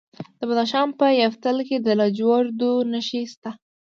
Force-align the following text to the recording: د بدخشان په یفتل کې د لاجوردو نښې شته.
د 0.39 0.41
بدخشان 0.49 0.87
په 0.99 1.05
یفتل 1.21 1.57
کې 1.67 1.77
د 1.79 1.87
لاجوردو 1.99 2.71
نښې 2.91 3.21
شته. 3.31 3.51